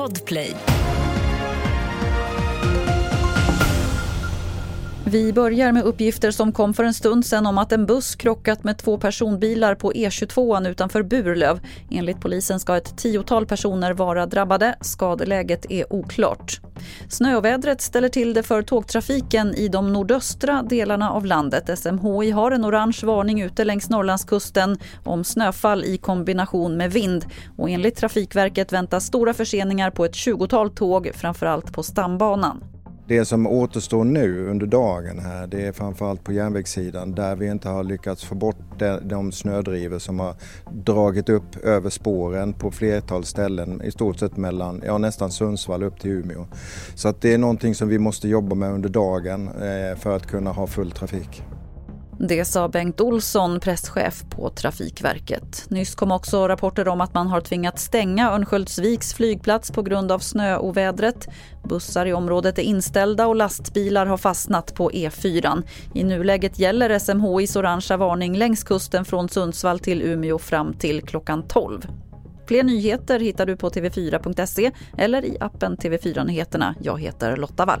[0.00, 0.79] Podplay.
[5.12, 8.64] Vi börjar med uppgifter som kom för en stund sedan om att en buss krockat
[8.64, 11.60] med två personbilar på E22 utanför Burlöv.
[11.90, 14.74] Enligt polisen ska ett tiotal personer vara drabbade.
[14.80, 16.60] Skadeläget är oklart.
[17.08, 21.78] Snövädret ställer till det för tågtrafiken i de nordöstra delarna av landet.
[21.78, 27.24] SMHI har en orange varning ute längs Norrlandskusten om snöfall i kombination med vind.
[27.56, 32.64] Och enligt Trafikverket väntas stora förseningar på ett 20-tal tåg, framförallt på stambanan.
[33.10, 37.68] Det som återstår nu under dagen här det är framförallt på järnvägssidan där vi inte
[37.68, 38.56] har lyckats få bort
[39.02, 40.34] de snödrivor som har
[40.72, 46.00] dragit upp över spåren på flertal ställen i stort sett mellan, ja nästan Sundsvall upp
[46.00, 46.46] till Umeå.
[46.94, 50.26] Så att det är någonting som vi måste jobba med under dagen eh, för att
[50.26, 51.42] kunna ha full trafik.
[52.28, 55.64] Det sa Bengt Olsson, presschef på Trafikverket.
[55.68, 60.18] Nyss kom också rapporter om att man har tvingats stänga Örnsköldsviks flygplats på grund av
[60.18, 61.28] snöovädret.
[61.64, 65.62] Bussar i området är inställda och lastbilar har fastnat på E4.
[65.94, 71.48] I nuläget gäller SMHIs orangea varning längs kusten från Sundsvall till Umeå fram till klockan
[71.48, 71.86] 12.
[72.46, 76.74] Fler nyheter hittar du på tv4.se eller i appen TV4 Nyheterna.
[76.80, 77.80] Jag heter Lotta Wall.